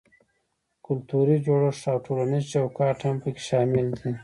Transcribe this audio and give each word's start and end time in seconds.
کلتوري 0.85 1.37
جوړښت 1.45 1.83
او 1.93 1.97
ټولنیز 2.05 2.43
چوکاټ 2.53 2.97
هم 3.05 3.15
پکې 3.23 3.41
شامل 3.49 3.87
دي. 3.99 4.11